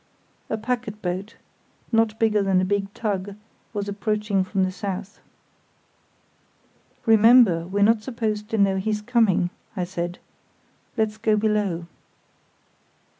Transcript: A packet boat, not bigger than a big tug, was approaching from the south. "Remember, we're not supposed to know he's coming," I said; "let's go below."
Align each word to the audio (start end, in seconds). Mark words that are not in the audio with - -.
A 0.49 0.57
packet 0.57 0.99
boat, 1.03 1.35
not 1.91 2.17
bigger 2.17 2.41
than 2.41 2.59
a 2.59 2.65
big 2.65 2.91
tug, 2.95 3.35
was 3.71 3.87
approaching 3.87 4.43
from 4.43 4.63
the 4.63 4.71
south. 4.71 5.19
"Remember, 7.05 7.67
we're 7.67 7.83
not 7.83 8.01
supposed 8.01 8.49
to 8.49 8.57
know 8.57 8.77
he's 8.77 9.03
coming," 9.03 9.51
I 9.77 9.83
said; 9.83 10.17
"let's 10.97 11.19
go 11.19 11.35
below." 11.37 11.85